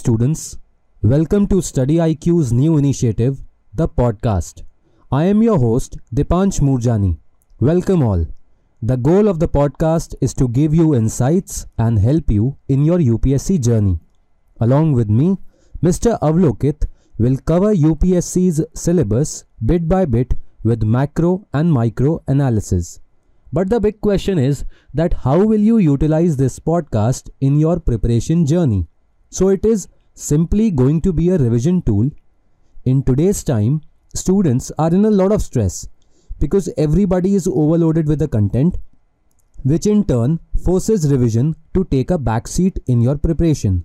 students. 0.00 0.56
Welcome 1.02 1.46
to 1.48 1.60
Study 1.60 1.96
IQ's 1.96 2.54
new 2.54 2.78
initiative, 2.78 3.42
the 3.74 3.86
podcast. 3.86 4.62
I 5.12 5.24
am 5.24 5.42
your 5.42 5.58
host, 5.58 5.98
Dipansh 6.14 6.60
Murjani. 6.68 7.18
Welcome 7.60 8.02
all. 8.02 8.24
The 8.80 8.96
goal 8.96 9.28
of 9.28 9.40
the 9.40 9.48
podcast 9.56 10.14
is 10.22 10.32
to 10.34 10.48
give 10.48 10.74
you 10.74 10.94
insights 10.94 11.66
and 11.76 11.98
help 11.98 12.30
you 12.30 12.56
in 12.68 12.86
your 12.86 12.98
UPSC 12.98 13.62
journey. 13.62 13.98
Along 14.58 14.92
with 14.92 15.10
me, 15.10 15.36
Mr. 15.82 16.18
Avlokit 16.20 16.86
will 17.18 17.36
cover 17.52 17.74
UPSC's 17.74 18.64
syllabus 18.74 19.44
bit 19.66 19.86
by 19.86 20.06
bit 20.06 20.32
with 20.62 20.82
macro 20.82 21.46
and 21.52 21.70
micro 21.70 22.22
analysis. 22.26 23.00
But 23.52 23.68
the 23.68 23.80
big 23.80 24.00
question 24.00 24.38
is 24.38 24.64
that 24.94 25.12
how 25.28 25.44
will 25.44 25.60
you 25.60 25.76
utilize 25.76 26.38
this 26.38 26.58
podcast 26.58 27.28
in 27.42 27.60
your 27.60 27.78
preparation 27.78 28.46
journey? 28.46 28.86
So 29.30 29.48
it 29.48 29.64
is 29.64 29.88
simply 30.14 30.70
going 30.70 31.00
to 31.02 31.12
be 31.12 31.28
a 31.30 31.38
revision 31.38 31.82
tool. 31.82 32.10
In 32.84 33.02
today's 33.04 33.44
time, 33.44 33.82
students 34.12 34.72
are 34.76 34.92
in 34.92 35.04
a 35.04 35.10
lot 35.10 35.30
of 35.30 35.42
stress 35.42 35.88
because 36.40 36.68
everybody 36.76 37.36
is 37.36 37.46
overloaded 37.46 38.08
with 38.08 38.18
the 38.18 38.26
content, 38.26 38.78
which 39.62 39.86
in 39.86 40.04
turn 40.04 40.40
forces 40.64 41.10
revision 41.10 41.54
to 41.74 41.84
take 41.84 42.10
a 42.10 42.18
backseat 42.18 42.78
in 42.86 43.00
your 43.00 43.16
preparation. 43.16 43.84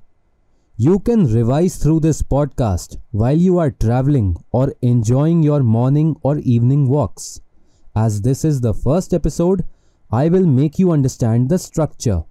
You 0.78 1.00
can 1.00 1.32
revise 1.32 1.78
through 1.78 2.00
this 2.00 2.22
podcast 2.22 2.98
while 3.12 3.38
you 3.38 3.60
are 3.60 3.72
traveling 3.72 4.36
or 4.52 4.74
enjoying 4.82 5.44
your 5.44 5.62
morning 5.62 6.18
or 6.24 6.40
evening 6.40 6.90
walks. 6.90 7.40
As 7.96 8.22
this 8.22 8.44
is 8.44 8.62
the 8.62 8.74
first 8.74 9.14
episode, 9.14 9.64
I 10.12 10.28
will 10.28 10.46
make 10.46 10.80
you 10.80 10.92
understand 10.92 11.50
the 11.50 11.60
structure. 11.60 12.24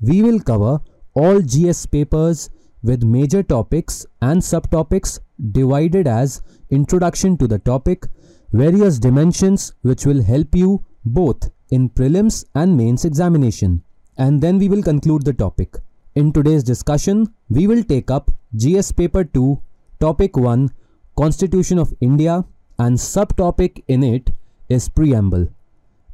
We 0.00 0.22
will 0.22 0.40
cover 0.40 0.80
all 1.14 1.40
GS 1.40 1.86
papers 1.86 2.50
with 2.82 3.02
major 3.02 3.42
topics 3.42 4.04
and 4.20 4.40
subtopics 4.40 5.18
divided 5.52 6.06
as 6.06 6.42
introduction 6.70 7.36
to 7.38 7.46
the 7.46 7.58
topic, 7.58 8.06
various 8.52 8.98
dimensions 8.98 9.72
which 9.82 10.04
will 10.04 10.22
help 10.22 10.54
you 10.54 10.84
both 11.04 11.50
in 11.70 11.88
prelims 11.88 12.44
and 12.54 12.76
mains 12.76 13.04
examination, 13.04 13.82
and 14.16 14.40
then 14.40 14.58
we 14.58 14.68
will 14.68 14.82
conclude 14.82 15.24
the 15.24 15.32
topic. 15.32 15.76
In 16.14 16.32
today's 16.32 16.62
discussion, 16.62 17.32
we 17.48 17.66
will 17.66 17.82
take 17.82 18.10
up 18.10 18.30
GS 18.56 18.92
paper 18.92 19.24
2, 19.24 19.60
topic 20.00 20.36
1, 20.36 20.70
Constitution 21.16 21.78
of 21.78 21.94
India, 22.00 22.44
and 22.78 22.96
subtopic 22.96 23.82
in 23.88 24.02
it 24.02 24.30
is 24.68 24.88
preamble. 24.88 25.48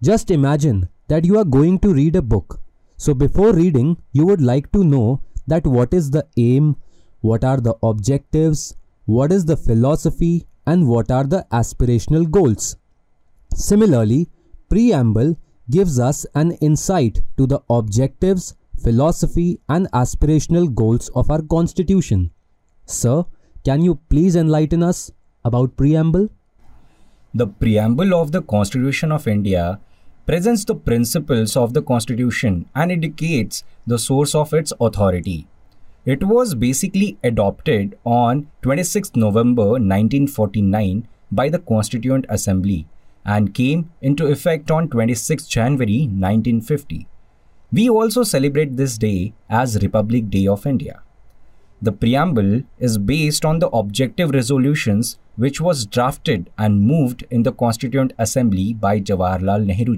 Just 0.03 0.31
imagine 0.31 0.89
that 1.09 1.25
you 1.25 1.39
are 1.39 1.45
going 1.45 1.79
to 1.81 1.93
read 1.93 2.17
a 2.17 2.23
book. 2.23 2.61
So 3.03 3.15
before 3.15 3.55
reading, 3.55 3.97
you 4.13 4.27
would 4.27 4.43
like 4.43 4.71
to 4.73 4.85
know 4.85 5.23
that 5.47 5.67
what 5.67 5.95
is 5.95 6.11
the 6.11 6.27
aim, 6.37 6.77
what 7.23 7.45
are 7.45 7.59
the 7.59 7.75
objectives, 7.83 8.77
what 9.07 9.33
is 9.33 9.47
the 9.47 9.57
philosophy, 9.57 10.47
and 10.67 10.87
what 10.87 11.11
are 11.11 11.25
the 11.25 11.47
aspirational 11.51 12.31
goals. 12.31 12.77
Similarly, 13.55 14.29
preamble 14.69 15.39
gives 15.71 15.99
us 15.99 16.27
an 16.35 16.53
insight 16.69 17.23
to 17.39 17.47
the 17.47 17.63
objectives, 17.71 18.55
philosophy, 18.85 19.61
and 19.71 19.91
aspirational 19.93 20.73
goals 20.75 21.09
of 21.15 21.31
our 21.31 21.41
constitution. 21.41 22.31
Sir, 22.85 23.25
can 23.65 23.81
you 23.81 23.95
please 24.11 24.37
enlighten 24.37 24.83
us 24.83 25.11
about 25.43 25.75
preamble? 25.79 26.29
The 27.33 27.47
preamble 27.47 28.13
of 28.13 28.33
the 28.33 28.43
Constitution 28.43 29.11
of 29.11 29.27
India 29.27 29.81
presents 30.31 30.65
the 30.65 30.75
principles 30.77 31.57
of 31.57 31.73
the 31.75 31.83
Constitution 31.83 32.65
and 32.73 32.93
indicates 32.93 33.65
the 33.85 33.99
source 33.99 34.33
of 34.33 34.53
its 34.55 34.73
authority. 34.81 35.49
It 36.05 36.23
was 36.23 36.55
basically 36.55 37.19
adopted 37.25 37.99
on 38.05 38.47
26 38.63 39.17
November 39.17 39.71
1949 39.71 41.09
by 41.33 41.49
the 41.49 41.59
Constituent 41.59 42.27
Assembly 42.29 42.87
and 43.25 43.53
came 43.53 43.91
into 44.01 44.29
effect 44.29 44.71
on 44.71 44.89
26 44.89 45.49
January 45.49 46.03
1950. 46.03 47.09
We 47.73 47.91
also 47.91 48.23
celebrate 48.23 48.77
this 48.77 48.99
day 48.99 49.33
as 49.49 49.83
Republic 49.83 50.31
Day 50.31 50.47
of 50.47 50.65
India. 50.65 51.03
The 51.83 51.91
preamble 51.91 52.63
is 52.79 52.99
based 52.99 53.45
on 53.45 53.59
the 53.59 53.71
objective 53.71 54.31
resolutions 54.31 55.19
which 55.35 55.61
was 55.61 55.87
drafted 55.87 56.51
and 56.57 56.83
moved 56.83 57.25
in 57.33 57.43
the 57.43 57.53
Constituent 57.53 58.13
Assembly 58.17 58.75
by 58.75 59.01
Jawaharlal 59.01 59.65
Nehru 59.65 59.97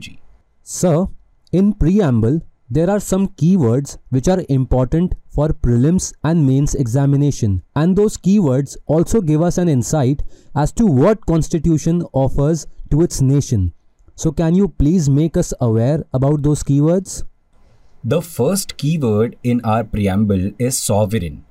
Sir, 0.62 1.08
in 1.50 1.74
preamble, 1.74 2.40
there 2.70 2.88
are 2.88 3.00
some 3.00 3.28
keywords 3.28 3.98
which 4.10 4.28
are 4.28 4.44
important 4.48 5.14
for 5.28 5.48
prelims 5.48 6.14
and 6.22 6.46
mains 6.46 6.74
examination 6.74 7.62
and 7.74 7.96
those 7.96 8.16
keywords 8.16 8.76
also 8.86 9.20
give 9.20 9.42
us 9.42 9.58
an 9.58 9.68
insight 9.68 10.22
as 10.54 10.72
to 10.72 10.86
what 10.86 11.26
constitution 11.26 12.02
offers 12.12 12.66
to 12.90 13.02
its 13.02 13.20
nation. 13.20 13.72
So 14.14 14.30
can 14.30 14.54
you 14.54 14.68
please 14.68 15.10
make 15.10 15.36
us 15.36 15.52
aware 15.60 16.04
about 16.14 16.42
those 16.42 16.62
keywords? 16.62 17.24
The 18.04 18.22
first 18.22 18.76
keyword 18.76 19.36
in 19.42 19.60
our 19.64 19.84
preamble 19.84 20.52
is 20.58 20.80
sovereign. 20.80 21.44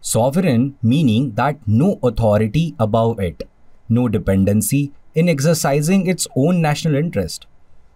Sovereign 0.00 0.76
meaning 0.82 1.32
that 1.34 1.58
no 1.66 1.98
authority 2.02 2.74
above 2.78 3.20
it, 3.20 3.42
no 3.88 4.08
dependency 4.08 4.92
in 5.14 5.28
exercising 5.28 6.06
its 6.06 6.28
own 6.36 6.60
national 6.60 6.94
interest. 6.94 7.46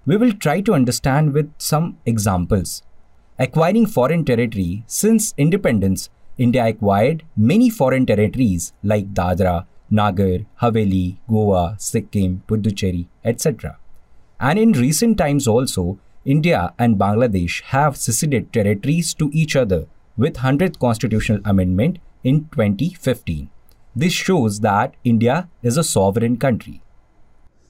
We 0.06 0.18
will 0.18 0.32
try 0.32 0.60
to 0.60 0.74
understand 0.74 1.32
with 1.32 1.50
some 1.58 1.98
examples. 2.04 2.82
Acquiring 3.38 3.86
foreign 3.86 4.24
territory 4.24 4.84
since 4.86 5.32
independence, 5.38 6.10
India 6.36 6.66
acquired 6.66 7.22
many 7.36 7.70
foreign 7.70 8.04
territories 8.04 8.72
like 8.82 9.14
Dadra, 9.14 9.66
Nagar, 9.90 10.40
Haveli, 10.60 11.16
Goa, 11.28 11.76
Sikkim, 11.78 12.42
Puducherry, 12.46 13.06
etc. 13.24 13.78
And 14.38 14.58
in 14.58 14.72
recent 14.72 15.16
times 15.16 15.48
also, 15.48 15.98
India 16.24 16.74
and 16.78 16.96
Bangladesh 16.96 17.62
have 17.62 17.96
seceded 17.96 18.52
territories 18.52 19.14
to 19.14 19.30
each 19.32 19.56
other 19.56 19.86
with 20.16 20.36
100th 20.36 20.78
constitutional 20.78 21.40
amendment 21.44 21.98
in 22.22 22.48
2015. 22.52 23.48
This 23.96 24.12
shows 24.12 24.60
that 24.60 24.94
India 25.04 25.48
is 25.62 25.76
a 25.76 25.84
sovereign 25.84 26.36
country. 26.36 26.82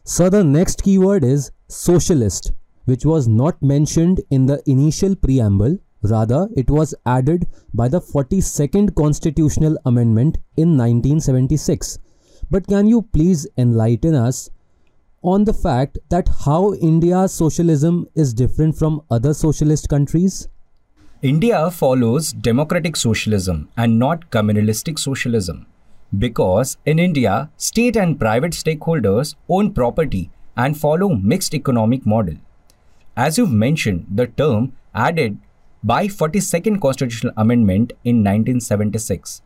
So 0.05 0.28
the 0.28 0.44
next 0.44 0.83
keyword 0.83 1.25
is 1.25 1.50
socialist, 1.69 2.52
which 2.84 3.04
was 3.04 3.26
not 3.26 3.60
mentioned 3.62 4.20
in 4.30 4.47
the 4.47 4.62
initial 4.66 5.16
preamble. 5.16 5.78
Rather, 6.02 6.48
it 6.54 6.70
was 6.70 6.94
added 7.06 7.47
by 7.72 7.88
the 7.88 8.00
42nd 8.00 8.94
constitutional 8.94 9.78
amendment 9.86 10.36
in 10.56 10.76
1976. 10.76 11.98
But 12.50 12.66
can 12.66 12.86
you 12.86 13.02
please 13.02 13.47
enlighten 13.56 14.14
us 14.14 14.50
on 15.22 15.44
the 15.44 15.54
fact 15.54 15.98
that 16.10 16.28
how 16.44 16.75
India's 16.75 17.32
socialism 17.32 18.06
is 18.14 18.34
different 18.34 18.76
from 18.76 19.00
other 19.10 19.32
socialist 19.32 19.88
countries? 19.88 20.48
India 21.22 21.70
follows 21.70 22.32
democratic 22.32 22.96
socialism 22.96 23.70
and 23.78 23.98
not 23.98 24.31
communalistic 24.31 24.98
socialism 24.98 25.66
because 26.19 26.76
in 26.84 26.98
India, 26.98 27.50
state 27.56 27.96
and 27.96 28.20
private 28.20 28.52
stakeholders 28.52 29.34
own 29.48 29.72
property 29.72 30.31
and 30.56 30.78
follow 30.78 31.15
mixed 31.15 31.54
economic 31.54 32.06
model. 32.06 32.37
As 33.16 33.38
you've 33.38 33.53
mentioned, 33.53 34.06
the 34.12 34.26
term 34.26 34.72
added 34.94 35.38
by 35.82 36.06
42nd 36.06 36.81
Constitutional 36.81 37.32
Amendment 37.37 37.92
in 38.04 38.16
1976. 38.16 39.43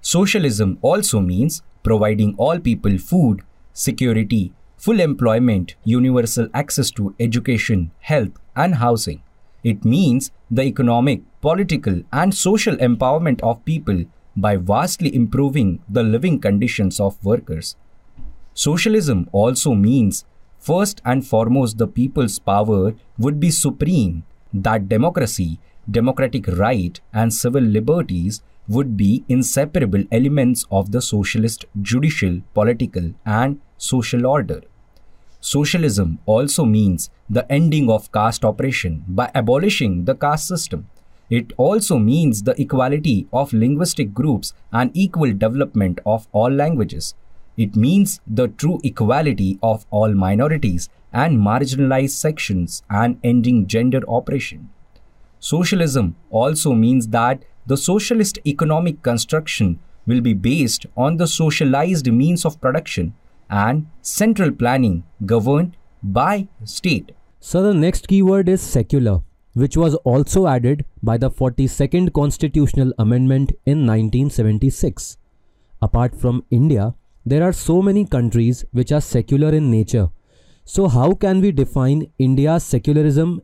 Socialism 0.00 0.78
also 0.82 1.20
means 1.20 1.62
providing 1.82 2.34
all 2.36 2.58
people 2.58 2.98
food, 2.98 3.42
security, 3.72 4.52
full 4.76 5.00
employment, 5.00 5.74
universal 5.84 6.48
access 6.54 6.90
to 6.90 7.14
education, 7.20 7.90
health, 8.00 8.32
and 8.56 8.76
housing. 8.76 9.22
It 9.62 9.84
means 9.84 10.30
the 10.50 10.62
economic, 10.62 11.20
political, 11.40 12.02
and 12.12 12.34
social 12.34 12.76
empowerment 12.76 13.40
of 13.42 13.64
people 13.64 14.04
by 14.36 14.56
vastly 14.56 15.14
improving 15.14 15.82
the 15.88 16.02
living 16.02 16.40
conditions 16.40 16.98
of 16.98 17.22
workers. 17.24 17.76
Socialism 18.60 19.26
also 19.32 19.74
means 19.74 20.26
first 20.58 21.00
and 21.06 21.26
foremost 21.26 21.78
the 21.78 21.86
people's 21.86 22.38
power 22.38 22.94
would 23.16 23.40
be 23.40 23.50
supreme, 23.50 24.24
that 24.52 24.86
democracy, 24.86 25.58
democratic 25.90 26.46
right, 26.46 27.00
and 27.14 27.32
civil 27.32 27.62
liberties 27.62 28.42
would 28.68 28.98
be 28.98 29.24
inseparable 29.30 30.04
elements 30.12 30.66
of 30.70 30.92
the 30.92 31.00
socialist 31.00 31.64
judicial, 31.80 32.42
political, 32.52 33.14
and 33.24 33.58
social 33.78 34.26
order. 34.26 34.60
Socialism 35.40 36.18
also 36.26 36.66
means 36.66 37.08
the 37.30 37.50
ending 37.50 37.90
of 37.90 38.12
caste 38.12 38.44
oppression 38.44 39.04
by 39.08 39.30
abolishing 39.34 40.04
the 40.04 40.14
caste 40.14 40.46
system. 40.46 40.86
It 41.30 41.54
also 41.56 41.96
means 41.96 42.42
the 42.42 42.60
equality 42.60 43.26
of 43.32 43.54
linguistic 43.54 44.12
groups 44.12 44.52
and 44.70 44.90
equal 44.92 45.32
development 45.32 45.98
of 46.04 46.28
all 46.32 46.50
languages. 46.50 47.14
It 47.62 47.76
means 47.76 48.20
the 48.26 48.48
true 48.48 48.80
equality 48.82 49.58
of 49.62 49.84
all 49.90 50.14
minorities 50.14 50.88
and 51.12 51.38
marginalized 51.38 52.16
sections 52.26 52.82
and 52.88 53.18
ending 53.22 53.66
gender 53.66 54.00
oppression. 54.08 54.70
Socialism 55.40 56.16
also 56.30 56.72
means 56.72 57.08
that 57.08 57.44
the 57.66 57.76
socialist 57.76 58.38
economic 58.46 59.02
construction 59.02 59.78
will 60.06 60.22
be 60.22 60.32
based 60.32 60.86
on 60.96 61.18
the 61.18 61.26
socialized 61.26 62.10
means 62.10 62.46
of 62.46 62.58
production 62.62 63.12
and 63.50 63.86
central 64.00 64.50
planning 64.50 65.04
governed 65.26 65.76
by 66.02 66.48
state. 66.64 67.12
So 67.40 67.62
the 67.62 67.74
next 67.74 68.08
keyword 68.08 68.48
is 68.48 68.62
secular, 68.62 69.20
which 69.52 69.76
was 69.76 69.96
also 69.96 70.46
added 70.46 70.86
by 71.02 71.18
the 71.18 71.30
42nd 71.30 72.14
Constitutional 72.14 72.94
Amendment 72.98 73.52
in 73.66 73.86
1976. 73.86 75.18
Apart 75.82 76.18
from 76.18 76.44
India, 76.50 76.94
there 77.30 77.44
are 77.44 77.52
so 77.52 77.80
many 77.80 78.04
countries 78.04 78.64
which 78.72 78.90
are 78.90 79.00
secular 79.00 79.50
in 79.54 79.70
nature. 79.70 80.08
So, 80.64 80.88
how 80.88 81.14
can 81.14 81.40
we 81.40 81.52
define 81.52 82.10
India's 82.18 82.64
secularism 82.64 83.42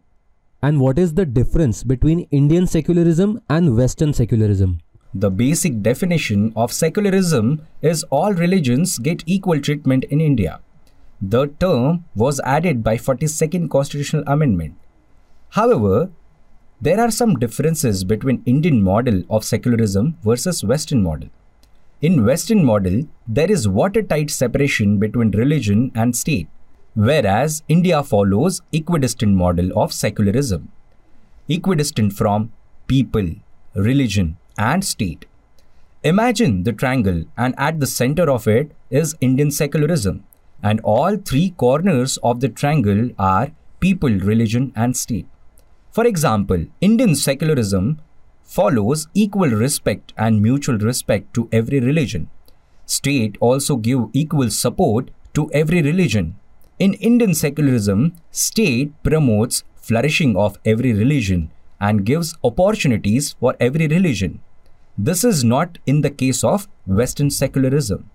and 0.63 0.81
what 0.81 0.99
is 0.99 1.15
the 1.15 1.27
difference 1.27 1.85
between 1.85 2.21
Indian 2.31 2.67
secularism 2.67 3.41
and 3.49 3.77
Western 3.77 4.13
secularism? 4.13 4.81
The 5.15 5.31
basic 5.31 5.83
definition 5.83 6.53
of 6.57 6.73
secularism 6.73 7.63
is 7.81 8.03
all 8.05 8.33
religions 8.33 8.99
get 8.99 9.23
equal 9.27 9.61
treatment 9.61 10.05
in 10.05 10.21
India. 10.21 10.61
The 11.23 11.47
term 11.61 12.05
was 12.15 12.41
added 12.41 12.83
by 12.83 12.97
42nd 12.97 13.71
Constitutional 13.71 14.25
Amendment. 14.27 14.75
However, 15.51 16.11
there 16.81 17.01
are 17.01 17.11
some 17.11 17.37
differences 17.37 18.05
between 18.05 18.43
Indian 18.45 18.83
model 18.83 19.23
of 19.31 19.45
secularism 19.45 20.19
versus 20.23 20.65
Western 20.65 21.03
model. 21.03 21.31
In 22.03 22.27
Western 22.27 22.63
model, 22.63 23.09
there 23.27 23.51
is 23.51 23.67
watertight 23.67 24.31
separation 24.31 24.99
between 24.99 25.31
religion 25.31 25.93
and 25.95 26.15
state, 26.15 26.47
whereas 26.95 27.63
India 27.69 28.03
follows 28.03 28.61
equidistant 28.71 29.35
model 29.35 29.71
of 29.79 29.95
secularism, 29.95 30.71
equidistant 31.49 32.13
from 32.13 32.53
people, 32.87 33.31
religion, 33.75 34.37
and 34.59 34.85
state. 34.85 35.25
Imagine 36.05 36.65
the 36.65 36.75
triangle, 36.75 37.25
and 37.35 37.55
at 37.57 37.81
the 37.81 37.87
center 37.87 38.31
of 38.31 38.47
it 38.47 38.73
is 38.91 39.17
Indian 39.23 39.51
secularism, 39.51 40.23
and 40.63 40.81
all 40.81 41.17
three 41.17 41.51
corners 41.57 42.19
of 42.19 42.41
the 42.41 42.51
triangle 42.51 43.09
are 43.19 43.53
people, 43.81 44.11
religion, 44.11 44.71
and 44.77 44.95
state. 44.99 45.27
For 45.93 46.07
example, 46.07 46.67
Indian 46.83 47.15
secularism 47.15 48.03
follows 48.47 49.09
equal 49.13 49.51
respect 49.51 50.13
and 50.17 50.41
mutual 50.41 50.79
respect 50.79 51.35
to 51.35 51.49
every 51.53 51.81
religion. 51.81 52.31
State 52.87 53.37
also 53.41 53.77
give 53.77 54.09
equal 54.13 54.49
support 54.49 55.11
to 55.35 55.51
every 55.53 55.83
religion. 55.83 56.37
In 56.79 56.95
Indian 56.95 57.35
secularism, 57.35 58.15
state 58.31 58.93
promotes 59.03 59.65
flourishing 59.75 60.37
of 60.37 60.59
every 60.65 60.93
religion 60.93 61.51
and 61.81 62.07
gives 62.07 62.35
opportunities 62.43 63.35
for 63.41 63.55
every 63.61 63.89
religion. 63.89 64.41
This 64.97 65.25
is 65.25 65.45
not 65.45 65.79
in 65.85 66.01
the 66.01 66.11
case 66.11 66.43
of 66.43 66.69
Western 66.87 67.31
secularism. 67.31 68.09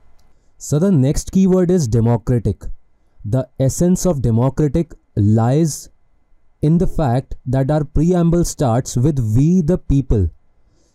So 0.58 0.80
the 0.80 0.92
next 0.92 1.32
keyword 1.32 1.70
is 1.70 1.88
democratic. 1.88 2.64
The 3.24 3.48
essence 3.60 4.06
of 4.06 4.24
democratic 4.24 4.94
lies 5.16 5.90
in 6.62 6.78
the 6.78 6.88
fact 6.88 7.36
that 7.46 7.72
our 7.72 7.84
preamble 7.84 8.46
starts 8.46 8.96
with 8.96 9.20
we 9.36 9.62
the 9.62 9.78
people. 9.78 10.30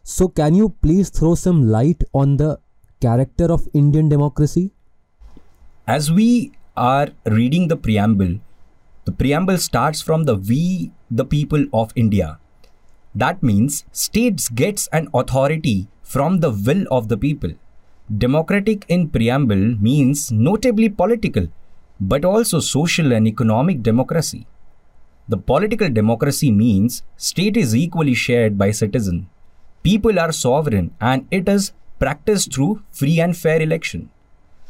So, 0.05 0.29
can 0.29 0.55
you 0.55 0.69
please 0.83 1.11
throw 1.11 1.35
some 1.35 1.69
light 1.69 2.05
on 2.13 2.37
the 2.37 2.61
character 3.01 3.47
of 3.47 3.69
Indian 3.75 4.09
democracy? 4.09 4.73
As 5.87 6.13
we 6.13 6.53
are 6.77 7.09
reading 7.25 7.69
the 7.69 7.77
preamble, 7.77 8.39
the 9.05 9.13
preamble 9.13 9.59
starts 9.59 10.01
from 10.01 10.25
the 10.25 10.37
we 10.37 10.93
the 11.11 11.25
people 11.25 11.67
of 11.73 11.93
India. 11.97 12.39
That 13.15 13.43
means 13.43 13.85
states 13.93 14.49
gets 14.49 14.89
an 14.93 15.09
authority 15.15 15.89
from 16.03 16.41
the 16.41 16.51
will 16.51 16.85
of 16.91 17.09
the 17.09 17.17
people. 17.17 17.53
Democratic 18.19 18.85
in 18.89 19.09
preamble 19.09 19.77
means 19.81 20.31
notably 20.31 20.89
political, 20.89 21.49
but 22.01 22.25
also 22.25 22.61
social 22.61 23.13
and 23.13 23.27
economic 23.27 23.83
democracy. 23.83 24.47
The 25.29 25.37
political 25.37 25.89
democracy 25.89 26.53
means 26.53 27.03
state 27.17 27.57
is 27.57 27.75
equally 27.75 28.15
shared 28.15 28.57
by 28.57 28.71
citizen. 28.71 29.29
People 29.83 30.21
are 30.21 30.31
sovereign 30.31 30.95
and 31.01 31.27
it 31.31 31.49
is 31.49 31.73
practiced 31.99 32.55
through 32.55 32.83
free 32.93 33.19
and 33.21 33.37
fair 33.37 33.61
election. 33.61 34.11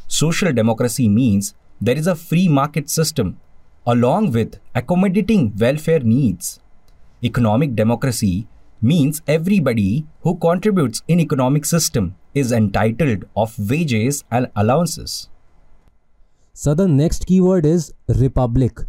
Social 0.07 0.51
democracy 0.51 1.07
means 1.07 1.53
there 1.79 1.97
is 1.97 2.07
a 2.07 2.15
free 2.15 2.47
market 2.47 2.89
system 2.89 3.39
along 3.85 4.31
with 4.31 4.59
accommodating 4.73 5.55
welfare 5.57 5.99
needs. 5.99 6.59
Economic 7.23 7.75
democracy 7.75 8.47
means 8.81 9.21
everybody 9.27 10.05
who 10.21 10.35
contributes 10.37 11.03
in 11.07 11.19
economic 11.19 11.65
system 11.65 12.15
is 12.33 12.51
entitled 12.51 13.25
of 13.35 13.57
wages 13.69 14.23
and 14.31 14.49
allowances. 14.55 15.29
So 16.53 16.73
the 16.73 16.87
next 16.87 17.27
keyword 17.27 17.65
is 17.65 17.93
republic 18.07 18.79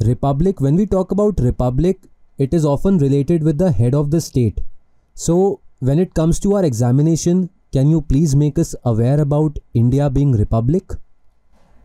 Republic, 0.00 0.60
when 0.60 0.76
we 0.76 0.86
talk 0.86 1.10
about 1.10 1.40
republic, 1.40 1.98
it 2.38 2.54
is 2.54 2.64
often 2.64 2.98
related 2.98 3.42
with 3.42 3.58
the 3.58 3.72
head 3.72 3.94
of 3.94 4.12
the 4.12 4.20
state. 4.20 4.60
So, 5.14 5.60
when 5.80 5.98
it 5.98 6.14
comes 6.14 6.38
to 6.40 6.54
our 6.54 6.64
examination, 6.64 7.50
can 7.72 7.90
you 7.90 8.00
please 8.00 8.36
make 8.36 8.60
us 8.60 8.76
aware 8.84 9.20
about 9.20 9.58
India 9.74 10.08
being 10.08 10.32
republic? 10.32 10.92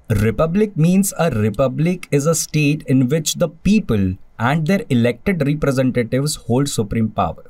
Republic 0.10 0.78
means 0.78 1.12
a 1.18 1.32
republic 1.32 2.08
is 2.12 2.28
a 2.28 2.36
state 2.36 2.84
in 2.86 3.10
which 3.10 3.34
the 3.36 3.50
people 3.50 4.14
and 4.38 4.68
their 4.68 4.84
elected 4.90 5.46
representatives 5.48 6.36
hold 6.36 6.70
supreme 6.70 7.10
power. 7.10 7.50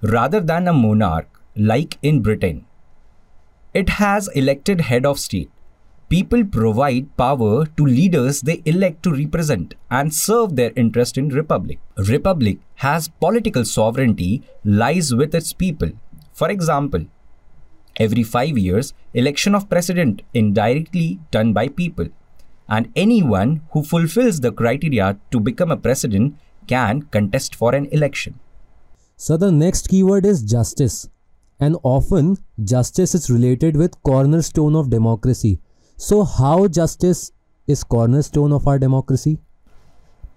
Rather 0.00 0.40
than 0.40 0.66
a 0.66 0.72
monarch, 0.72 1.28
like 1.56 1.98
in 2.02 2.22
Britain, 2.22 2.64
it 3.74 3.90
has 3.90 4.28
elected 4.28 4.80
head 4.80 5.04
of 5.04 5.18
state 5.18 5.50
people 6.14 6.44
provide 6.44 7.06
power 7.16 7.66
to 7.78 7.84
leaders 7.84 8.40
they 8.48 8.62
elect 8.72 9.02
to 9.02 9.12
represent 9.12 9.74
and 9.90 10.14
serve 10.14 10.54
their 10.54 10.72
interest 10.76 11.18
in 11.18 11.28
republic. 11.30 11.80
Republic 11.96 12.58
has 12.76 13.08
political 13.24 13.64
sovereignty 13.64 14.42
lies 14.64 15.12
with 15.12 15.34
its 15.34 15.52
people. 15.52 15.90
For 16.32 16.50
example 16.50 17.06
every 17.96 18.22
5 18.22 18.58
years 18.58 18.92
election 19.22 19.56
of 19.56 19.68
president 19.68 20.22
indirectly 20.34 21.18
done 21.32 21.52
by 21.52 21.66
people. 21.68 22.08
And 22.68 22.92
anyone 22.94 23.62
who 23.72 23.82
fulfills 23.82 24.40
the 24.40 24.52
criteria 24.52 25.18
to 25.32 25.40
become 25.40 25.72
a 25.72 25.76
president 25.76 26.36
can 26.68 27.02
contest 27.02 27.56
for 27.56 27.74
an 27.74 27.86
election. 27.86 28.38
So 29.16 29.36
the 29.36 29.50
next 29.50 29.88
keyword 29.88 30.26
is 30.26 30.42
justice. 30.42 31.08
And 31.60 31.76
often 31.82 32.36
justice 32.62 33.14
is 33.14 33.30
related 33.30 33.76
with 33.76 34.02
cornerstone 34.02 34.76
of 34.76 34.90
democracy 34.90 35.60
so, 35.96 36.24
how 36.24 36.66
justice 36.66 37.30
is 37.66 37.84
cornerstone 37.84 38.52
of 38.52 38.66
our 38.66 38.78
democracy? 38.78 39.38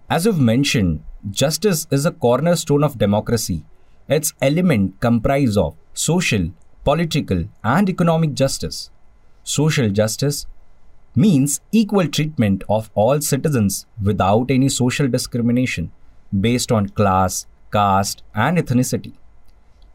As 0.09 0.25
you've 0.25 0.39
mentioned, 0.39 1.03
justice 1.31 1.87
is 1.89 2.05
a 2.05 2.11
cornerstone 2.11 2.83
of 2.83 2.97
democracy. 2.97 3.65
Its 4.07 4.33
element 4.41 4.99
comprise 5.01 5.57
of 5.57 5.75
social, 5.93 6.51
political, 6.83 7.45
and 7.63 7.89
economic 7.89 8.33
justice. 8.33 8.91
Social 9.43 9.89
justice 9.89 10.45
means 11.15 11.59
equal 11.71 12.07
treatment 12.07 12.63
of 12.69 12.91
all 12.93 13.19
citizens 13.19 13.87
without 14.01 14.51
any 14.51 14.69
social 14.69 15.07
discrimination 15.07 15.91
based 16.39 16.71
on 16.71 16.89
class, 16.89 17.47
caste, 17.71 18.21
and 18.35 18.57
ethnicity. 18.59 19.13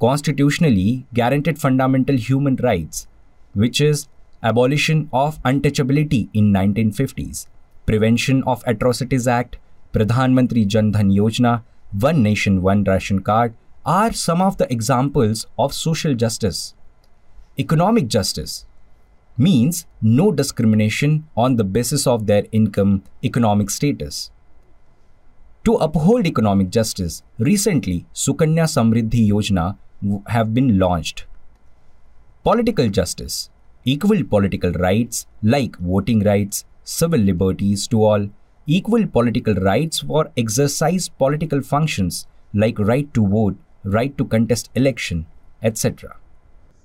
Constitutionally 0.00 1.06
guaranteed 1.14 1.58
fundamental 1.58 2.16
human 2.16 2.56
rights, 2.56 3.06
which 3.54 3.80
is 3.80 4.08
abolition 4.42 5.08
of 5.12 5.42
untouchability 5.42 6.28
in 6.34 6.52
1950s, 6.52 7.46
Prevention 7.86 8.42
of 8.44 8.62
Atrocities 8.66 9.28
Act, 9.28 9.56
Pradhan 9.92 10.32
Mantri 10.34 10.66
Jan 10.66 10.92
Dhan 10.92 11.12
Yojana, 11.14 11.62
One 11.98 12.22
Nation 12.22 12.62
One 12.62 12.84
Ration 12.84 13.20
Card 13.22 13.54
are 13.84 14.12
some 14.12 14.40
of 14.40 14.56
the 14.58 14.70
examples 14.72 15.46
of 15.58 15.74
social 15.74 16.14
justice. 16.14 16.74
Economic 17.58 18.08
justice 18.08 18.64
means 19.36 19.86
no 20.00 20.30
discrimination 20.32 21.26
on 21.36 21.56
the 21.56 21.64
basis 21.64 22.06
of 22.06 22.26
their 22.26 22.44
income, 22.52 23.02
economic 23.24 23.70
status. 23.70 24.30
To 25.64 25.74
uphold 25.74 26.26
economic 26.26 26.70
justice, 26.70 27.22
recently 27.38 28.06
Sukanya 28.14 28.64
Samriddhi 28.64 29.28
Yojana 29.28 29.76
have 30.28 30.52
been 30.52 30.78
launched. 30.78 31.26
Political 32.42 32.88
justice 32.88 33.50
equal 33.84 34.24
political 34.24 34.72
rights 34.72 35.26
like 35.42 35.76
voting 35.78 36.20
rights, 36.20 36.64
civil 36.84 37.20
liberties 37.20 37.86
to 37.88 38.04
all, 38.04 38.28
equal 38.66 39.06
political 39.06 39.54
rights 39.54 40.00
for 40.00 40.30
exercise 40.36 41.08
political 41.08 41.60
functions 41.60 42.26
like 42.54 42.78
right 42.78 43.12
to 43.14 43.26
vote, 43.26 43.56
right 43.84 44.16
to 44.18 44.24
contest 44.24 44.70
election, 44.74 45.26
etc. 45.62 46.16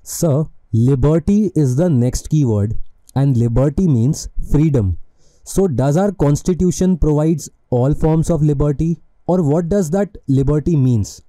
So, 0.02 0.50
liberty 0.74 1.52
is 1.56 1.76
the 1.76 1.90
next 1.90 2.30
keyword 2.30 2.78
and 3.16 3.38
liberty 3.38 3.88
means 3.88 4.30
freedom. 4.52 4.98
So 5.44 5.68
does 5.68 5.98
our 5.98 6.12
constitution 6.12 6.98
provides 6.98 7.50
all 7.70 7.94
forms 7.94 8.30
of 8.30 8.42
liberty 8.42 9.00
or 9.28 9.42
what 9.42 9.70
does 9.70 9.90
that 9.92 10.18
liberty 10.28 10.76
means? 10.76 11.22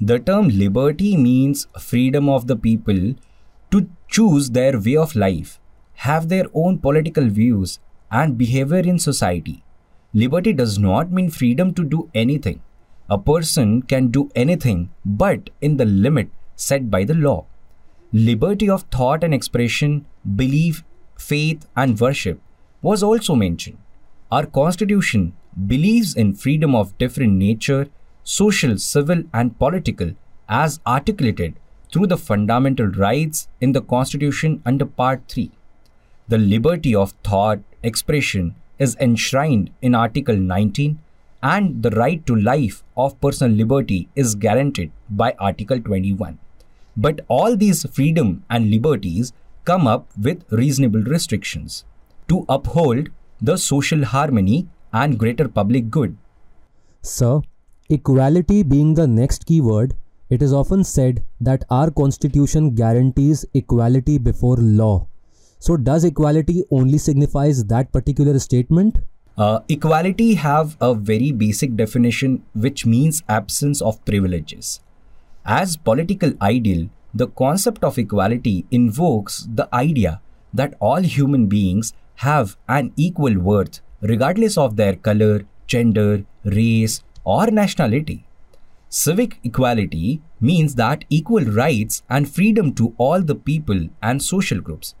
The 0.00 0.18
term 0.18 0.48
liberty 0.48 1.16
means 1.16 1.66
freedom 1.80 2.28
of 2.28 2.46
the 2.46 2.56
people 2.56 3.14
to 3.70 3.88
choose 4.08 4.50
their 4.50 4.78
way 4.78 4.96
of 4.96 5.14
life, 5.14 5.60
have 5.94 6.28
their 6.28 6.46
own 6.54 6.78
political 6.78 7.28
views, 7.28 7.78
and 8.10 8.38
behavior 8.38 8.78
in 8.78 8.98
society. 8.98 9.62
Liberty 10.14 10.52
does 10.52 10.78
not 10.78 11.12
mean 11.12 11.30
freedom 11.30 11.74
to 11.74 11.84
do 11.84 12.10
anything. 12.14 12.62
A 13.10 13.18
person 13.18 13.82
can 13.82 14.08
do 14.08 14.30
anything 14.34 14.90
but 15.04 15.50
in 15.60 15.76
the 15.76 15.84
limit 15.84 16.30
set 16.56 16.90
by 16.90 17.04
the 17.04 17.14
law. 17.14 17.44
Liberty 18.12 18.70
of 18.70 18.82
thought 18.84 19.22
and 19.22 19.34
expression, 19.34 20.06
belief, 20.36 20.82
faith, 21.18 21.66
and 21.76 22.00
worship 22.00 22.40
was 22.80 23.02
also 23.02 23.34
mentioned. 23.34 23.78
Our 24.30 24.46
constitution 24.46 25.34
believes 25.66 26.14
in 26.14 26.34
freedom 26.34 26.74
of 26.74 26.96
different 26.98 27.32
nature, 27.34 27.88
social, 28.24 28.78
civil, 28.78 29.24
and 29.32 29.58
political, 29.58 30.12
as 30.48 30.80
articulated 30.86 31.54
through 31.92 32.06
the 32.06 32.16
fundamental 32.16 32.86
rights 32.86 33.48
in 33.60 33.72
the 33.72 33.80
constitution 33.80 34.62
under 34.66 34.86
part 34.86 35.22
3. 35.28 35.50
The 36.28 36.38
liberty 36.38 36.94
of 36.94 37.12
thought, 37.24 37.60
expression 37.82 38.54
is 38.78 38.96
enshrined 39.00 39.70
in 39.80 39.94
Article 39.94 40.36
19 40.36 40.98
and 41.42 41.82
the 41.82 41.90
right 41.90 42.24
to 42.26 42.34
life 42.34 42.82
of 42.96 43.20
personal 43.20 43.56
liberty 43.56 44.08
is 44.14 44.34
guaranteed 44.34 44.90
by 45.08 45.34
Article 45.38 45.80
21. 45.80 46.38
But 46.96 47.20
all 47.28 47.56
these 47.56 47.86
freedom 47.86 48.44
and 48.50 48.70
liberties 48.70 49.32
come 49.64 49.86
up 49.86 50.08
with 50.20 50.44
reasonable 50.50 51.02
restrictions 51.02 51.84
to 52.28 52.44
uphold 52.48 53.10
the 53.40 53.56
social 53.56 54.04
harmony 54.04 54.66
and 54.92 55.18
greater 55.18 55.48
public 55.48 55.90
good. 55.90 56.16
Sir, 57.02 57.40
equality 57.88 58.62
being 58.62 58.94
the 58.94 59.06
next 59.06 59.46
keyword, 59.46 59.94
it 60.30 60.42
is 60.42 60.52
often 60.52 60.84
said 60.84 61.24
that 61.40 61.64
our 61.70 61.90
constitution 61.90 62.74
guarantees 62.74 63.44
equality 63.54 64.18
before 64.18 64.56
law. 64.56 65.06
So 65.58 65.76
does 65.76 66.04
equality 66.04 66.64
only 66.70 66.98
signifies 66.98 67.64
that 67.64 67.92
particular 67.92 68.38
statement? 68.38 68.98
Uh, 69.36 69.60
equality 69.68 70.34
have 70.34 70.76
a 70.80 70.94
very 70.94 71.32
basic 71.32 71.76
definition 71.76 72.44
which 72.54 72.84
means 72.84 73.22
absence 73.28 73.80
of 73.80 74.04
privileges. 74.04 74.80
As 75.44 75.76
political 75.76 76.32
ideal, 76.42 76.88
the 77.14 77.28
concept 77.28 77.82
of 77.82 77.98
equality 77.98 78.66
invokes 78.70 79.48
the 79.52 79.68
idea 79.74 80.20
that 80.52 80.74
all 80.80 81.00
human 81.00 81.46
beings 81.46 81.92
have 82.16 82.56
an 82.68 82.92
equal 82.96 83.38
worth 83.38 83.80
regardless 84.00 84.56
of 84.56 84.76
their 84.76 84.94
color, 84.94 85.42
gender, 85.66 86.24
race, 86.44 87.02
or 87.24 87.46
nationality. 87.50 88.27
Civic 88.90 89.38
equality 89.44 90.22
means 90.40 90.74
that 90.76 91.04
equal 91.10 91.44
rights 91.44 92.02
and 92.08 92.26
freedom 92.26 92.72
to 92.74 92.94
all 92.96 93.20
the 93.20 93.34
people 93.34 93.88
and 94.02 94.22
social 94.22 94.60
groups, 94.62 94.94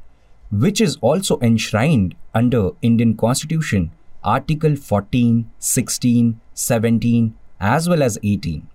which 0.50 0.78
is 0.78 0.98
also 1.00 1.38
enshrined 1.40 2.14
under 2.34 2.72
Indian 2.82 3.16
Constitution 3.16 3.90
Article 4.22 4.76
14, 4.76 5.50
16, 5.58 6.38
17 6.52 7.34
as 7.60 7.88
well 7.88 8.02
as 8.02 8.18
18. 8.22 8.68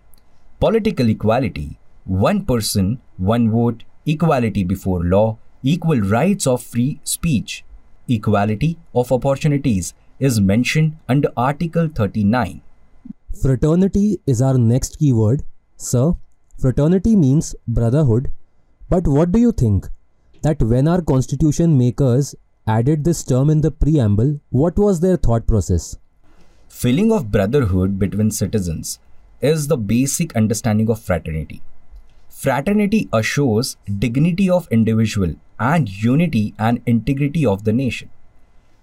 Political 0.60 1.10
equality, 1.10 1.78
one 2.06 2.44
person, 2.44 3.00
one 3.18 3.52
vote, 3.52 3.84
equality 4.08 4.64
before 4.64 5.04
law, 5.04 5.38
equal 5.62 6.00
rights 6.00 6.48
of 6.48 6.64
free 6.64 7.00
speech, 7.04 7.64
equality 8.08 8.80
of 8.96 9.12
opportunities 9.12 9.94
is 10.20 10.42
mentioned 10.42 10.98
under 11.08 11.30
Article 11.38 11.88
39. 11.88 12.62
Fraternity 13.42 14.22
is 14.28 14.42
our 14.44 14.58
next 14.58 15.00
keyword. 15.00 15.44
Sir, 15.76 16.14
fraternity 16.60 17.16
means 17.16 17.56
brotherhood. 17.68 18.32
But 18.90 19.08
what 19.08 19.32
do 19.32 19.40
you 19.40 19.52
think? 19.52 19.90
That 20.44 20.62
when 20.62 20.88
our 20.88 21.02
constitution 21.02 21.78
makers 21.78 22.36
added 22.68 23.04
this 23.04 23.24
term 23.24 23.50
in 23.50 23.62
the 23.62 23.72
preamble, 23.72 24.40
what 24.50 24.78
was 24.78 25.00
their 25.00 25.18
thought 25.18 25.48
process? 25.48 25.98
Feeling 26.70 27.12
of 27.12 27.32
brotherhood 27.32 27.98
between 27.98 28.30
citizens 28.30 29.00
is 29.42 29.68
the 29.68 29.78
basic 29.78 30.36
understanding 30.36 30.90
of 30.90 31.02
fraternity. 31.02 31.62
Fraternity 32.30 33.10
assures 33.12 33.78
dignity 34.00 34.50
of 34.50 34.68
individual 34.72 35.36
and 35.60 35.90
unity 35.90 36.54
and 36.60 36.82
integrity 36.86 37.46
of 37.46 37.64
the 37.64 37.74
nation. 37.74 38.10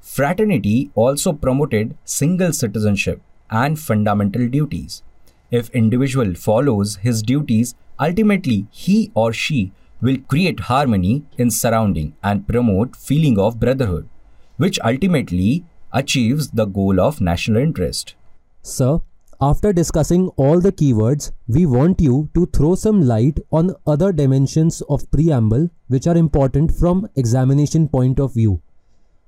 Fraternity 0.01 0.91
also 0.95 1.33
promoted 1.33 1.97
single 2.05 2.53
citizenship 2.53 3.23
and 3.51 3.79
fundamental 3.79 4.49
duties. 4.49 5.03
If 5.51 5.69
individual 5.71 6.35
follows 6.35 6.97
his 6.97 7.23
duties, 7.23 7.75
ultimately 7.99 8.67
he 8.71 9.11
or 9.15 9.33
she 9.33 9.73
will 10.01 10.19
create 10.29 10.61
harmony 10.61 11.25
in 11.37 11.51
surrounding 11.51 12.15
and 12.23 12.47
promote 12.47 12.97
feeling 12.97 13.39
of 13.39 13.61
brotherhood, 13.61 14.09
which 14.57 14.79
ultimately 14.85 15.65
achieves 15.93 16.51
the 16.51 16.65
goal 16.65 17.01
of 17.01 17.21
national 17.21 17.61
interest. 17.61 18.15
Sir, 18.63 19.01
after 19.43 19.73
discussing 19.73 20.29
all 20.37 20.61
the 20.61 20.71
keywords, 20.71 21.33
we 21.49 21.65
want 21.65 22.01
you 22.01 22.29
to 22.35 22.47
throw 22.47 22.75
some 22.75 23.01
light 23.01 23.39
on 23.51 23.75
other 23.87 24.13
dimensions 24.13 24.83
of 24.83 25.11
preamble 25.11 25.71
which 25.89 26.07
are 26.07 26.17
important 26.17 26.73
from 26.73 27.09
examination 27.17 27.89
point 27.89 28.21
of 28.21 28.35
view, 28.35 28.61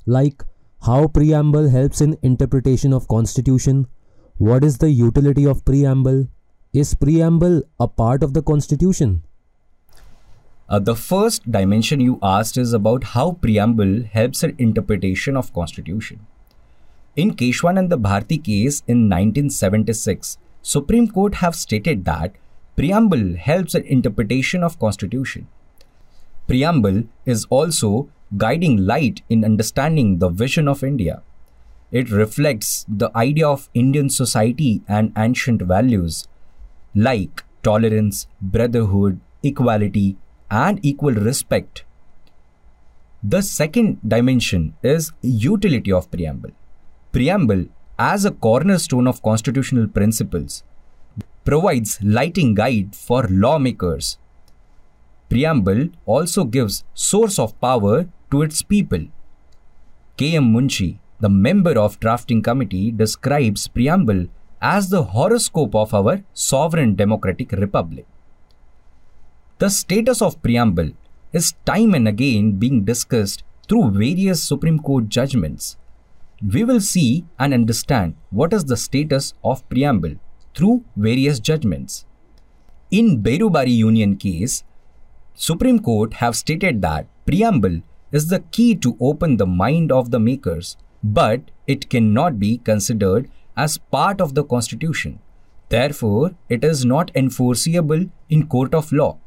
like 0.06 0.44
how 0.82 1.08
preamble 1.08 1.70
helps 1.70 2.00
in 2.00 2.18
interpretation 2.22 2.92
of 2.92 3.08
constitution, 3.08 3.86
what 4.38 4.64
is 4.64 4.78
the 4.78 4.90
utility 4.90 5.44
of 5.44 5.64
preamble, 5.64 6.28
is 6.72 6.94
preamble 6.94 7.62
a 7.78 7.86
part 7.86 8.22
of 8.22 8.34
the 8.34 8.42
constitution? 8.42 9.22
Uh, 10.68 10.78
the 10.78 10.96
first 10.96 11.50
dimension 11.50 12.00
you 12.00 12.18
asked 12.22 12.56
is 12.56 12.72
about 12.72 13.04
how 13.04 13.32
preamble 13.32 14.04
helps 14.04 14.42
in 14.42 14.54
interpretation 14.58 15.36
of 15.36 15.52
constitution. 15.52 16.26
In 17.14 17.34
Kesavananda 17.34 18.00
Bharati 18.00 18.38
case 18.38 18.82
in 18.86 19.10
1976, 19.10 20.38
Supreme 20.62 21.08
Court 21.08 21.34
have 21.34 21.54
stated 21.54 22.06
that 22.06 22.34
preamble 22.74 23.36
helps 23.36 23.74
in 23.74 23.82
interpretation 23.84 24.64
of 24.64 24.78
constitution. 24.78 25.46
Preamble 26.46 27.04
is 27.26 27.44
also 27.50 28.08
guiding 28.38 28.78
light 28.86 29.20
in 29.28 29.44
understanding 29.44 30.18
the 30.18 30.30
vision 30.30 30.68
of 30.68 30.82
India. 30.82 31.22
It 31.92 32.10
reflects 32.10 32.86
the 32.88 33.10
idea 33.14 33.46
of 33.46 33.68
Indian 33.74 34.08
society 34.08 34.80
and 34.88 35.12
ancient 35.16 35.60
values 35.60 36.26
like 36.94 37.44
tolerance, 37.62 38.26
brotherhood, 38.40 39.20
equality, 39.42 40.16
and 40.50 40.80
equal 40.82 41.12
respect. 41.12 41.84
The 43.22 43.42
second 43.42 44.00
dimension 44.06 44.74
is 44.82 45.12
utility 45.20 45.92
of 45.92 46.10
preamble. 46.10 46.50
Preamble, 47.12 47.66
as 47.98 48.24
a 48.24 48.30
cornerstone 48.30 49.06
of 49.06 49.22
constitutional 49.22 49.86
principles, 49.86 50.64
provides 51.44 51.98
lighting 52.02 52.54
guide 52.54 52.96
for 52.96 53.26
lawmakers. 53.28 54.16
Preamble 55.28 55.88
also 56.06 56.44
gives 56.44 56.84
source 56.94 57.38
of 57.38 57.58
power 57.60 58.08
to 58.30 58.42
its 58.42 58.62
people. 58.62 59.06
K.M. 60.16 60.52
Munshi, 60.52 60.98
the 61.22 61.28
member 61.30 61.78
of 61.78 62.00
drafting 62.00 62.42
committee, 62.42 62.90
describes 62.90 63.68
preamble 63.68 64.26
as 64.60 64.90
the 64.90 65.04
horoscope 65.14 65.74
of 65.74 65.94
our 65.94 66.22
sovereign 66.32 66.96
democratic 66.96 67.52
republic. 67.52 68.06
The 69.58 69.70
status 69.70 70.20
of 70.20 70.42
preamble 70.42 70.90
is 71.32 71.54
time 71.64 71.94
and 71.94 72.08
again 72.08 72.58
being 72.58 72.84
discussed 72.84 73.44
through 73.68 73.92
various 73.92 74.42
Supreme 74.42 74.80
Court 74.80 75.08
judgments. 75.08 75.76
We 76.54 76.64
will 76.64 76.80
see 76.80 77.24
and 77.38 77.54
understand 77.54 78.16
what 78.30 78.52
is 78.52 78.64
the 78.64 78.76
status 78.76 79.32
of 79.44 79.68
preamble 79.68 80.16
through 80.56 80.84
various 80.96 81.38
judgments. 81.38 82.04
In 82.90 83.22
Berubari 83.22 83.74
Union 83.74 84.16
case, 84.16 84.64
Supreme 85.34 85.78
Court 85.78 86.14
have 86.14 86.34
stated 86.34 86.82
that 86.82 87.06
preamble 87.26 87.82
is 88.10 88.26
the 88.26 88.40
key 88.40 88.74
to 88.74 88.96
open 89.00 89.36
the 89.36 89.46
mind 89.46 89.92
of 89.92 90.10
the 90.10 90.20
makers, 90.20 90.76
but 91.02 91.50
it 91.66 91.88
cannot 91.90 92.38
be 92.38 92.58
considered 92.58 93.30
as 93.56 93.78
part 93.78 94.20
of 94.20 94.34
the 94.34 94.44
constitution. 94.44 95.18
Therefore, 95.68 96.34
it 96.48 96.64
is 96.64 96.84
not 96.84 97.10
enforceable 97.14 98.06
in 98.28 98.46
court 98.46 98.74
of 98.74 98.92
law. 98.92 99.18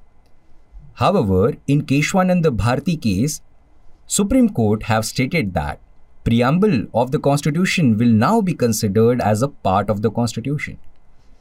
However, 0.93 1.55
in 1.67 1.85
Kesavananda 1.85 2.55
Bharati 2.55 2.95
case, 2.97 3.41
Supreme 4.07 4.49
Court 4.49 4.83
have 4.83 5.05
stated 5.05 5.53
that 5.55 5.79
preamble 6.23 6.85
of 6.93 7.11
the 7.11 7.19
constitution 7.19 7.97
will 7.97 8.09
now 8.09 8.41
be 8.41 8.53
considered 8.53 9.21
as 9.21 9.41
a 9.41 9.47
part 9.47 9.89
of 9.89 10.01
the 10.01 10.11
constitution. 10.11 10.77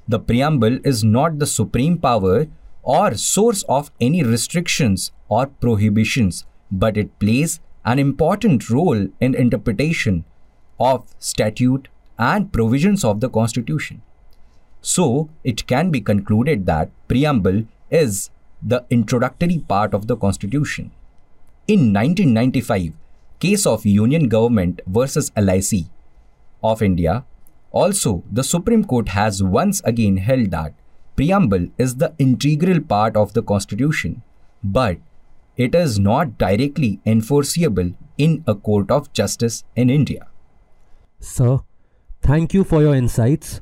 The 0.09 0.19
preamble 0.19 0.79
is 0.85 1.05
not 1.05 1.39
the 1.39 1.47
supreme 1.47 1.99
power 1.99 2.47
or 2.83 3.15
source 3.15 3.63
of 3.69 3.91
any 4.01 4.23
restrictions 4.23 5.13
or 5.29 5.47
prohibitions, 5.47 6.45
but 6.71 6.97
it 6.97 7.19
plays 7.19 7.61
an 7.85 7.99
important 7.99 8.71
role 8.71 9.09
in 9.21 9.35
interpretation 9.35 10.25
of 10.81 11.15
statute 11.19 11.89
and 12.19 12.53
provisions 12.53 13.05
of 13.05 13.21
the 13.21 13.29
constitution. 13.29 14.03
So, 14.81 15.31
it 15.43 15.67
can 15.67 15.91
be 15.91 16.01
concluded 16.01 16.67
that 16.67 16.91
preamble 17.09 17.65
is 17.91 18.31
the 18.63 18.85
introductory 18.91 19.59
part 19.59 19.95
of 19.95 20.07
the 20.07 20.17
constitution. 20.17 20.91
In 21.67 21.93
1995, 21.93 22.93
case 23.41 23.67
of 23.67 23.87
Union 23.87 24.29
Government 24.29 24.81
versus 24.87 25.33
LIC 25.37 25.87
of 26.63 26.83
India, 26.83 27.25
also 27.71 28.23
the 28.31 28.45
Supreme 28.45 28.85
Court 28.85 29.09
has 29.11 29.43
once 29.43 29.81
again 29.85 30.19
held 30.19 30.51
that 30.51 30.75
preamble 31.17 31.69
is 31.79 31.97
the 31.97 32.15
integral 32.19 32.81
part 32.81 33.17
of 33.17 33.33
the 33.33 33.43
constitution, 33.43 34.23
but 34.63 34.99
it 35.57 35.75
is 35.75 35.99
not 35.99 36.39
directly 36.39 37.01
enforceable 37.05 37.93
in 38.19 38.43
a 38.47 38.55
court 38.55 38.91
of 38.91 39.13
justice 39.13 39.65
in 39.77 39.91
India. 39.91 40.27
Sir, 41.21 41.61
thank 42.23 42.55
you 42.55 42.65
for 42.65 42.83
your 42.83 42.95
insights. 42.95 43.61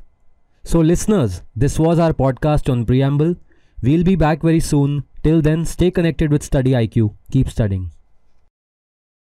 So, 0.63 0.79
listeners, 0.79 1.41
this 1.55 1.77
was 1.77 1.99
our 1.99 2.13
podcast 2.13 2.71
on 2.71 2.85
preamble. 2.85 3.35
We'll 3.81 4.03
be 4.03 4.15
back 4.15 4.41
very 4.41 4.59
soon. 4.59 5.03
Till 5.23 5.41
then, 5.41 5.65
stay 5.65 5.91
connected 5.91 6.31
with 6.31 6.43
Study 6.43 6.71
IQ. 6.71 7.15
Keep 7.31 7.49
studying. 7.49 7.91